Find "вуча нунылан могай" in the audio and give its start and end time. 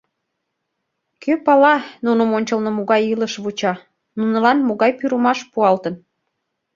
3.43-4.91